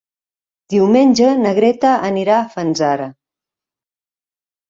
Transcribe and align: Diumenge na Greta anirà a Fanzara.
Diumenge 0.73 1.27
na 1.41 1.51
Greta 1.59 1.91
anirà 2.09 2.39
a 2.39 2.47
Fanzara. 2.55 3.07